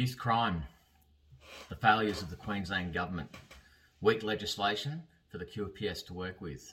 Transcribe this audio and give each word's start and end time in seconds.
Youth 0.00 0.16
crime, 0.16 0.62
the 1.68 1.76
failures 1.76 2.22
of 2.22 2.30
the 2.30 2.36
Queensland 2.36 2.94
Government, 2.94 3.36
weak 4.00 4.22
legislation 4.22 5.02
for 5.28 5.36
the 5.36 5.44
QPS 5.44 6.06
to 6.06 6.14
work 6.14 6.40
with. 6.40 6.72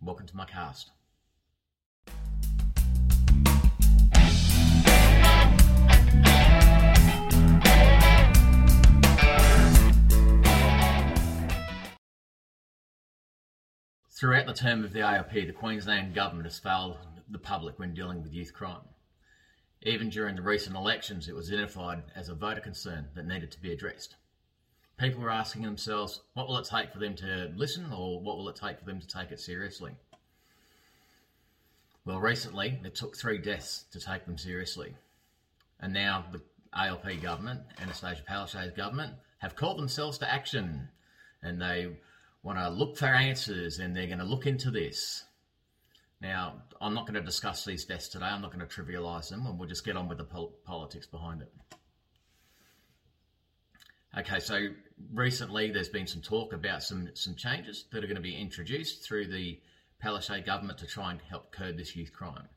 Welcome 0.00 0.28
to 0.28 0.36
my 0.36 0.44
cast. 0.44 0.92
Throughout 14.12 14.46
the 14.46 14.54
term 14.54 14.84
of 14.84 14.92
the 14.92 15.00
ALP, 15.00 15.32
the 15.32 15.52
Queensland 15.52 16.14
Government 16.14 16.46
has 16.46 16.60
failed 16.60 16.98
the 17.28 17.40
public 17.40 17.80
when 17.80 17.94
dealing 17.94 18.22
with 18.22 18.32
youth 18.32 18.54
crime. 18.54 18.93
Even 19.84 20.08
during 20.08 20.34
the 20.34 20.42
recent 20.42 20.74
elections, 20.74 21.28
it 21.28 21.34
was 21.34 21.52
identified 21.52 22.02
as 22.16 22.30
a 22.30 22.34
voter 22.34 22.60
concern 22.60 23.06
that 23.14 23.26
needed 23.26 23.50
to 23.52 23.60
be 23.60 23.70
addressed. 23.70 24.16
People 24.98 25.20
were 25.20 25.30
asking 25.30 25.62
themselves, 25.62 26.22
what 26.32 26.48
will 26.48 26.56
it 26.56 26.66
take 26.66 26.90
for 26.90 26.98
them 26.98 27.14
to 27.16 27.52
listen 27.54 27.92
or 27.92 28.20
what 28.20 28.38
will 28.38 28.48
it 28.48 28.56
take 28.56 28.78
for 28.78 28.86
them 28.86 29.00
to 29.00 29.06
take 29.06 29.30
it 29.30 29.40
seriously? 29.40 29.92
Well, 32.06 32.20
recently, 32.20 32.80
it 32.84 32.94
took 32.94 33.16
three 33.16 33.38
deaths 33.38 33.84
to 33.92 34.00
take 34.00 34.24
them 34.24 34.38
seriously. 34.38 34.94
And 35.80 35.92
now 35.92 36.24
the 36.32 36.40
ALP 36.72 37.20
government, 37.20 37.60
Annastacia 37.78 38.24
Palaszczuk's 38.24 38.76
government, 38.76 39.14
have 39.38 39.56
called 39.56 39.78
themselves 39.78 40.16
to 40.18 40.32
action 40.32 40.88
and 41.42 41.60
they 41.60 41.88
want 42.42 42.58
to 42.58 42.68
look 42.70 42.96
for 42.96 43.06
answers 43.06 43.78
and 43.78 43.94
they're 43.94 44.06
going 44.06 44.18
to 44.18 44.24
look 44.24 44.46
into 44.46 44.70
this. 44.70 45.24
Now, 46.20 46.62
I'm 46.80 46.94
not 46.94 47.06
going 47.06 47.14
to 47.14 47.22
discuss 47.22 47.64
these 47.64 47.84
deaths 47.84 48.08
today. 48.08 48.26
I'm 48.26 48.40
not 48.40 48.52
going 48.52 48.66
to 48.66 48.72
trivialise 48.82 49.28
them, 49.28 49.46
and 49.46 49.58
we'll 49.58 49.68
just 49.68 49.84
get 49.84 49.96
on 49.96 50.08
with 50.08 50.18
the 50.18 50.24
pol- 50.24 50.54
politics 50.64 51.06
behind 51.06 51.42
it. 51.42 51.52
Okay, 54.16 54.38
so 54.38 54.68
recently 55.12 55.72
there's 55.72 55.88
been 55.88 56.06
some 56.06 56.22
talk 56.22 56.52
about 56.52 56.84
some 56.84 57.08
some 57.14 57.34
changes 57.34 57.86
that 57.90 58.04
are 58.04 58.06
going 58.06 58.14
to 58.14 58.22
be 58.22 58.36
introduced 58.36 59.02
through 59.02 59.26
the 59.26 59.60
Palaszczuk 60.02 60.46
government 60.46 60.78
to 60.78 60.86
try 60.86 61.10
and 61.10 61.20
help 61.28 61.50
curb 61.50 61.76
this 61.76 61.96
youth 61.96 62.12
crime. 62.12 62.48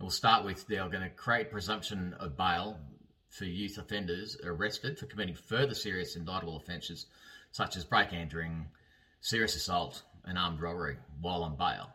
We'll 0.00 0.10
start 0.10 0.44
with 0.44 0.66
they 0.66 0.78
are 0.78 0.88
going 0.88 1.04
to 1.04 1.10
create 1.10 1.52
presumption 1.52 2.14
of 2.18 2.36
bail 2.36 2.80
for 3.28 3.44
youth 3.44 3.78
offenders 3.78 4.36
arrested 4.44 4.98
for 4.98 5.06
committing 5.06 5.36
further 5.36 5.74
serious 5.74 6.16
indictable 6.16 6.56
offences 6.56 7.06
such 7.52 7.76
as 7.76 7.84
break 7.84 8.12
entering, 8.12 8.66
serious 9.20 9.54
assault, 9.54 10.02
and 10.24 10.36
armed 10.36 10.60
robbery 10.60 10.96
while 11.20 11.44
on 11.44 11.56
bail. 11.56 11.90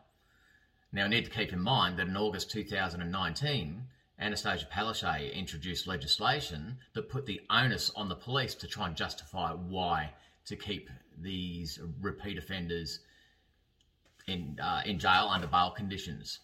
Now, 0.92 1.04
we 1.04 1.10
need 1.10 1.24
to 1.24 1.30
keep 1.30 1.52
in 1.52 1.60
mind 1.60 1.98
that 1.98 2.08
in 2.08 2.16
August 2.16 2.50
2019, 2.50 3.82
Annastacia 4.20 4.68
Palaszczuk 4.68 5.32
introduced 5.32 5.86
legislation 5.86 6.78
that 6.94 7.08
put 7.08 7.26
the 7.26 7.40
onus 7.48 7.90
on 7.94 8.08
the 8.08 8.16
police 8.16 8.54
to 8.56 8.66
try 8.66 8.86
and 8.86 8.96
justify 8.96 9.52
why 9.52 10.12
to 10.46 10.56
keep 10.56 10.90
these 11.16 11.78
repeat 12.00 12.38
offenders 12.38 13.00
in 14.26 14.58
uh, 14.60 14.82
in 14.84 14.98
jail 14.98 15.28
under 15.30 15.46
bail 15.46 15.70
conditions. 15.70 16.40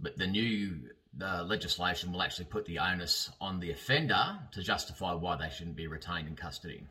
But 0.00 0.16
the 0.18 0.26
new 0.26 0.90
legislation 1.18 2.12
will 2.12 2.22
actually 2.22 2.44
put 2.46 2.66
the 2.66 2.78
onus 2.78 3.30
on 3.40 3.60
the 3.60 3.70
offender 3.70 4.38
to 4.52 4.62
justify 4.62 5.14
why 5.14 5.36
they 5.36 5.48
shouldn't 5.50 5.76
be 5.76 5.86
retained 5.86 6.28
in 6.28 6.36
custody. 6.36 6.86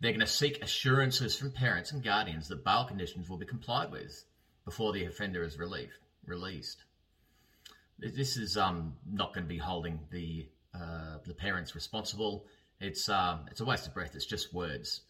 They're 0.00 0.12
going 0.12 0.20
to 0.20 0.26
seek 0.26 0.62
assurances 0.62 1.36
from 1.36 1.52
parents 1.52 1.92
and 1.92 2.02
guardians 2.02 2.48
that 2.48 2.64
bail 2.64 2.84
conditions 2.84 3.28
will 3.28 3.38
be 3.38 3.46
complied 3.46 3.90
with 3.90 4.24
before 4.64 4.92
the 4.92 5.04
offender 5.04 5.42
is 5.42 5.58
relieved, 5.58 5.98
released. 6.24 6.82
This 7.98 8.36
is 8.36 8.56
um, 8.56 8.94
not 9.10 9.32
going 9.32 9.44
to 9.44 9.48
be 9.48 9.58
holding 9.58 10.00
the 10.10 10.48
uh, 10.74 11.18
the 11.24 11.32
parents 11.32 11.74
responsible. 11.74 12.44
It's 12.78 13.08
uh, 13.08 13.38
it's 13.50 13.60
a 13.60 13.64
waste 13.64 13.86
of 13.86 13.94
breath. 13.94 14.14
It's 14.14 14.26
just 14.26 14.52
words, 14.52 15.00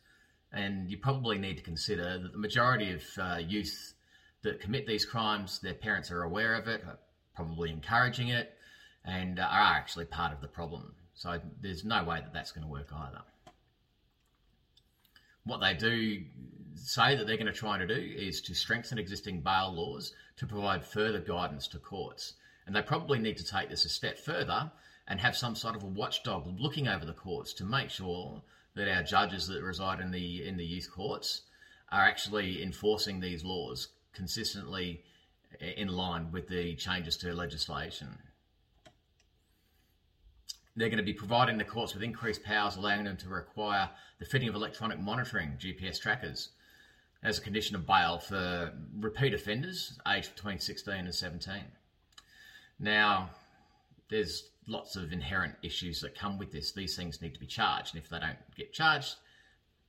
and 0.52 0.88
you 0.88 0.98
probably 0.98 1.38
need 1.38 1.56
to 1.56 1.64
consider 1.64 2.18
that 2.20 2.32
the 2.32 2.38
majority 2.38 2.92
of 2.92 3.02
uh, 3.18 3.38
youth 3.38 3.94
that 4.42 4.60
commit 4.60 4.86
these 4.86 5.04
crimes, 5.04 5.58
their 5.58 5.74
parents 5.74 6.12
are 6.12 6.22
aware 6.22 6.54
of 6.54 6.68
it, 6.68 6.84
probably 7.34 7.70
encouraging 7.70 8.28
it, 8.28 8.54
and 9.04 9.40
are 9.40 9.74
actually 9.74 10.04
part 10.04 10.32
of 10.32 10.40
the 10.40 10.46
problem. 10.46 10.94
So 11.14 11.40
there's 11.60 11.84
no 11.84 12.04
way 12.04 12.20
that 12.20 12.32
that's 12.32 12.52
going 12.52 12.64
to 12.64 12.70
work 12.70 12.90
either 12.94 13.22
what 15.46 15.60
they 15.60 15.74
do 15.74 16.22
say 16.74 17.16
that 17.16 17.26
they're 17.26 17.36
going 17.36 17.46
to 17.46 17.52
try 17.52 17.78
to 17.78 17.86
do 17.86 17.94
is 17.94 18.42
to 18.42 18.54
strengthen 18.54 18.98
existing 18.98 19.40
bail 19.40 19.72
laws 19.74 20.12
to 20.36 20.46
provide 20.46 20.84
further 20.84 21.20
guidance 21.20 21.66
to 21.68 21.78
courts. 21.78 22.34
And 22.66 22.74
they 22.74 22.82
probably 22.82 23.18
need 23.18 23.38
to 23.38 23.44
take 23.44 23.70
this 23.70 23.84
a 23.84 23.88
step 23.88 24.18
further 24.18 24.70
and 25.08 25.20
have 25.20 25.36
some 25.36 25.54
sort 25.54 25.76
of 25.76 25.84
a 25.84 25.86
watchdog 25.86 26.60
looking 26.60 26.88
over 26.88 27.06
the 27.06 27.12
courts 27.12 27.52
to 27.54 27.64
make 27.64 27.90
sure 27.90 28.42
that 28.74 28.94
our 28.94 29.02
judges 29.02 29.46
that 29.46 29.62
reside 29.62 30.00
in 30.00 30.10
the 30.10 30.46
in 30.46 30.56
the 30.56 30.64
youth 30.64 30.90
courts 30.92 31.42
are 31.90 32.02
actually 32.02 32.62
enforcing 32.62 33.20
these 33.20 33.44
laws 33.44 33.88
consistently 34.12 35.02
eh, 35.60 35.72
in 35.76 35.88
line 35.88 36.32
with 36.32 36.48
the 36.48 36.74
changes 36.74 37.16
to 37.18 37.32
legislation. 37.32 38.18
They're 40.76 40.88
going 40.88 40.98
to 40.98 41.04
be 41.04 41.14
providing 41.14 41.56
the 41.56 41.64
courts 41.64 41.94
with 41.94 42.02
increased 42.02 42.44
powers, 42.44 42.76
allowing 42.76 43.04
them 43.04 43.16
to 43.18 43.28
require 43.28 43.88
the 44.18 44.26
fitting 44.26 44.48
of 44.48 44.54
electronic 44.54 45.00
monitoring 45.00 45.52
GPS 45.58 45.98
trackers 46.00 46.50
as 47.22 47.38
a 47.38 47.40
condition 47.40 47.74
of 47.74 47.86
bail 47.86 48.18
for 48.18 48.72
repeat 48.98 49.32
offenders 49.32 49.98
aged 50.06 50.34
between 50.34 50.58
16 50.58 50.94
and 50.94 51.14
17. 51.14 51.54
Now, 52.78 53.30
there's 54.10 54.50
lots 54.68 54.96
of 54.96 55.12
inherent 55.12 55.54
issues 55.62 56.00
that 56.02 56.14
come 56.14 56.38
with 56.38 56.52
this. 56.52 56.72
These 56.72 56.94
things 56.94 57.22
need 57.22 57.34
to 57.34 57.40
be 57.40 57.46
charged, 57.46 57.94
and 57.94 58.02
if 58.02 58.10
they 58.10 58.18
don't 58.18 58.38
get 58.54 58.72
charged, 58.72 59.16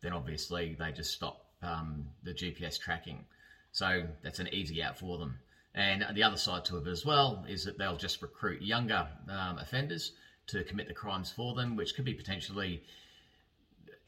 then 0.01 0.13
obviously 0.13 0.75
they 0.79 0.91
just 0.91 1.13
stop 1.13 1.45
um, 1.61 2.05
the 2.23 2.33
GPS 2.33 2.79
tracking. 2.79 3.25
So 3.71 4.03
that's 4.23 4.39
an 4.39 4.47
easy 4.53 4.81
out 4.81 4.97
for 4.97 5.17
them. 5.17 5.37
And 5.75 6.05
the 6.15 6.23
other 6.23 6.37
side 6.37 6.65
to 6.65 6.77
it 6.77 6.87
as 6.87 7.05
well 7.05 7.45
is 7.47 7.65
that 7.65 7.77
they'll 7.77 7.97
just 7.97 8.21
recruit 8.21 8.61
younger 8.61 9.07
um, 9.29 9.59
offenders 9.59 10.13
to 10.47 10.63
commit 10.63 10.87
the 10.87 10.93
crimes 10.93 11.31
for 11.31 11.53
them, 11.53 11.75
which 11.75 11.95
could 11.95 12.05
be 12.05 12.13
potentially 12.13 12.83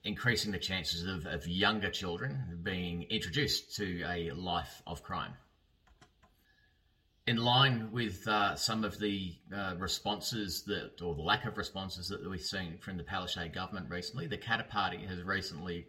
increasing 0.03 0.51
the 0.51 0.59
chances 0.59 1.05
of, 1.05 1.25
of 1.25 1.47
younger 1.47 1.89
children 1.89 2.59
being 2.63 3.03
introduced 3.09 3.75
to 3.75 4.03
a 4.03 4.31
life 4.31 4.81
of 4.88 5.03
crime. 5.03 5.33
In 7.27 7.38
line 7.38 7.91
with 7.91 8.27
uh, 8.27 8.55
some 8.55 8.83
of 8.83 8.97
the 8.97 9.35
uh, 9.55 9.75
responses 9.77 10.63
that, 10.63 11.01
or 11.01 11.13
the 11.13 11.22
lack 11.22 11.45
of 11.45 11.57
responses 11.57 12.07
that 12.07 12.27
we've 12.27 12.41
seen 12.41 12.77
from 12.79 12.97
the 12.97 13.03
Palaszczuk 13.03 13.53
government 13.53 13.88
recently, 13.89 14.25
the 14.25 14.38
Katter 14.38 14.67
Party 14.67 15.06
has 15.06 15.21
recently 15.21 15.85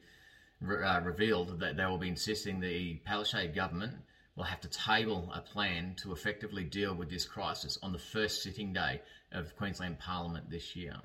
re- 0.61 0.85
uh, 0.85 1.01
revealed 1.01 1.61
that 1.61 1.77
they 1.79 1.87
will 1.87 1.97
be 1.97 2.09
insisting 2.09 2.61
the 2.61 3.01
Palaszczuk 3.09 3.55
government 3.55 3.95
will 4.37 4.45
have 4.45 4.61
to 4.61 4.69
table 4.69 5.31
a 5.35 5.41
plan 5.41 5.95
to 6.03 6.13
effectively 6.13 6.65
deal 6.65 6.95
with 6.95 7.11
this 7.11 7.27
crisis 7.27 7.79
on 7.83 7.93
the 7.93 7.99
first 7.99 8.43
sitting 8.43 8.73
day 8.73 9.01
of 9.33 9.57
Queensland 9.57 9.99
Parliament 9.99 10.51
this 10.51 10.75
year. 10.77 10.97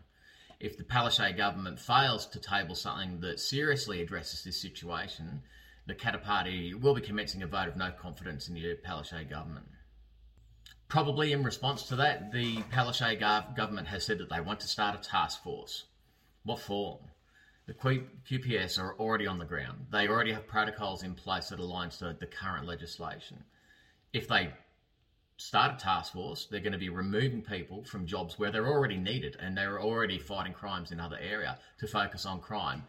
If 0.60 0.78
the 0.78 0.84
Palaszczuk 0.84 1.36
government 1.36 1.80
fails 1.80 2.28
to 2.28 2.40
table 2.40 2.76
something 2.76 3.20
that 3.22 3.40
seriously 3.40 4.02
addresses 4.02 4.44
this 4.44 4.62
situation, 4.62 5.42
the 5.86 5.96
Katter 5.96 6.22
Party 6.22 6.74
will 6.74 6.96
be 6.96 7.02
commencing 7.02 7.44
a 7.44 7.48
vote 7.48 7.68
of 7.68 7.76
no 7.76 7.92
confidence 7.92 8.48
in 8.48 8.56
the 8.56 8.76
Palaszczuk 8.86 9.30
government. 9.30 9.68
Probably 10.88 11.34
in 11.34 11.44
response 11.44 11.84
to 11.84 11.96
that, 11.98 12.32
the 12.32 12.58
Palaszczuk 12.72 13.56
government 13.56 13.88
has 13.88 14.06
said 14.06 14.20
that 14.20 14.30
they 14.30 14.40
want 14.40 14.62
to 14.62 14.68
start 14.68 14.96
a 14.96 15.10
task 15.10 15.44
force. 15.44 15.86
What 16.44 16.60
for? 16.60 17.00
The 17.68 17.74
QPS 17.74 18.80
are 18.80 18.96
already 19.00 19.26
on 19.26 19.40
the 19.40 19.46
ground. 19.46 19.88
They 19.92 20.08
already 20.08 20.32
have 20.34 20.46
protocols 20.46 21.02
in 21.02 21.16
place 21.16 21.50
that 21.50 21.60
align 21.60 21.90
to 21.92 22.16
the 22.20 22.28
current 22.28 22.68
legislation. 22.68 23.44
If 24.14 24.28
they 24.28 24.54
start 25.38 25.76
a 25.76 25.78
task 25.84 26.14
force, 26.14 26.46
they're 26.46 26.60
going 26.60 26.74
to 26.74 26.78
be 26.78 26.90
removing 26.90 27.42
people 27.42 27.84
from 27.84 28.06
jobs 28.06 28.38
where 28.38 28.52
they're 28.52 28.68
already 28.68 28.98
needed 28.98 29.36
and 29.40 29.58
they're 29.58 29.82
already 29.82 30.20
fighting 30.20 30.54
crimes 30.54 30.92
in 30.92 31.00
other 31.00 31.18
area 31.18 31.58
to 31.80 31.88
focus 31.88 32.26
on 32.26 32.40
crime 32.40 32.84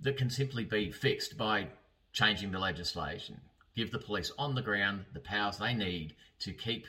that 0.00 0.16
can 0.16 0.30
simply 0.30 0.64
be 0.64 0.90
fixed 0.90 1.36
by 1.36 1.68
changing 2.12 2.50
the 2.50 2.58
legislation. 2.58 3.40
Give 3.76 3.90
the 3.92 3.98
police 3.98 4.32
on 4.38 4.54
the 4.54 4.62
ground 4.62 5.04
the 5.12 5.20
powers 5.20 5.58
they 5.58 5.74
need 5.74 6.14
to 6.40 6.52
keep 6.52 6.86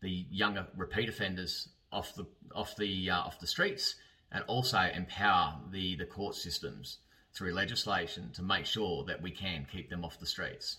the 0.00 0.26
younger 0.30 0.66
repeat 0.76 1.08
offenders 1.08 1.68
off 1.92 2.14
the 2.14 2.26
off 2.54 2.76
the 2.76 3.10
uh, 3.10 3.18
off 3.18 3.40
the 3.40 3.46
streets 3.46 3.94
and 4.32 4.44
also 4.46 4.78
empower 4.94 5.60
the, 5.70 5.96
the 5.96 6.04
court 6.04 6.34
systems 6.34 6.98
through 7.34 7.52
legislation 7.52 8.30
to 8.34 8.42
make 8.42 8.66
sure 8.66 9.04
that 9.04 9.22
we 9.22 9.30
can 9.30 9.66
keep 9.70 9.88
them 9.88 10.04
off 10.04 10.18
the 10.18 10.26
streets. 10.26 10.78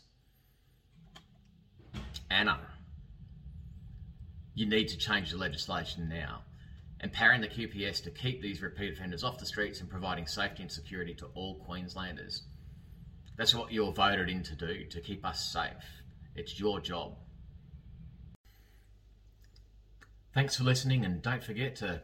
Anna, 2.29 2.59
you 4.53 4.65
need 4.65 4.89
to 4.89 4.97
change 4.97 5.31
the 5.31 5.37
legislation 5.37 6.09
now, 6.09 6.41
empowering 7.01 7.41
the 7.41 7.47
QPS 7.47 8.03
to 8.03 8.11
keep 8.11 8.41
these 8.41 8.61
repeat 8.61 8.93
offenders 8.93 9.23
off 9.23 9.39
the 9.39 9.45
streets 9.45 9.79
and 9.79 9.89
providing 9.89 10.27
safety 10.27 10.63
and 10.63 10.71
security 10.71 11.13
to 11.15 11.27
all 11.33 11.55
Queenslanders. 11.65 12.43
That's 13.37 13.55
what 13.55 13.71
you're 13.71 13.93
voted 13.93 14.29
in 14.29 14.43
to 14.43 14.55
do, 14.55 14.83
to 14.83 14.99
keep 14.99 15.25
us 15.25 15.51
safe. 15.51 16.03
It's 16.35 16.59
your 16.59 16.81
job. 16.81 17.15
Thanks 20.33 20.57
for 20.57 20.63
listening, 20.63 21.05
and 21.05 21.21
don't 21.21 21.43
forget 21.43 21.77
to 21.77 22.01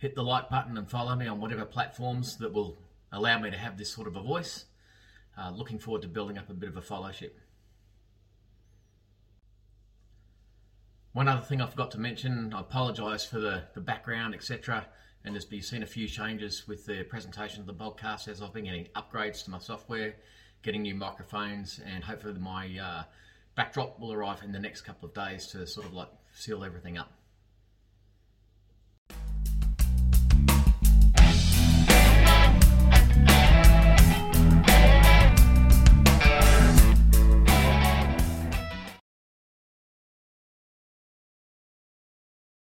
hit 0.00 0.14
the 0.14 0.22
like 0.22 0.48
button 0.48 0.78
and 0.78 0.90
follow 0.90 1.14
me 1.14 1.26
on 1.26 1.40
whatever 1.40 1.64
platforms 1.64 2.38
that 2.38 2.52
will 2.52 2.78
allow 3.12 3.38
me 3.38 3.50
to 3.50 3.56
have 3.56 3.76
this 3.76 3.92
sort 3.92 4.08
of 4.08 4.16
a 4.16 4.22
voice. 4.22 4.64
Uh, 5.38 5.50
looking 5.50 5.78
forward 5.78 6.02
to 6.02 6.08
building 6.08 6.38
up 6.38 6.48
a 6.48 6.54
bit 6.54 6.70
of 6.70 6.76
a 6.76 6.82
fellowship. 6.82 7.38
One 11.12 11.28
other 11.28 11.42
thing 11.42 11.60
I 11.60 11.66
forgot 11.66 11.90
to 11.92 12.00
mention, 12.00 12.54
I 12.54 12.60
apologise 12.60 13.24
for 13.24 13.40
the, 13.40 13.64
the 13.74 13.80
background, 13.80 14.34
etc. 14.34 14.86
And 15.24 15.34
there's 15.34 15.44
been 15.44 15.60
seen 15.60 15.82
a 15.82 15.86
few 15.86 16.08
changes 16.08 16.66
with 16.66 16.86
the 16.86 17.02
presentation 17.02 17.60
of 17.60 17.66
the 17.66 17.74
podcast 17.74 18.26
as 18.26 18.40
I've 18.40 18.54
been 18.54 18.64
getting 18.64 18.86
upgrades 18.96 19.44
to 19.44 19.50
my 19.50 19.58
software, 19.58 20.14
getting 20.62 20.82
new 20.82 20.94
microphones, 20.94 21.78
and 21.84 22.02
hopefully 22.02 22.38
my 22.38 22.78
uh, 22.78 23.02
backdrop 23.54 24.00
will 24.00 24.14
arrive 24.14 24.42
in 24.44 24.52
the 24.52 24.58
next 24.58 24.82
couple 24.82 25.08
of 25.08 25.14
days 25.14 25.48
to 25.48 25.66
sort 25.66 25.84
of 25.84 25.92
like 25.92 26.08
seal 26.32 26.64
everything 26.64 26.96
up. 26.96 27.19